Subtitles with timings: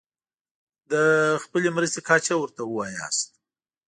[0.91, 0.93] د
[1.43, 3.27] خپلې مرستې کچه ورته ووایاست.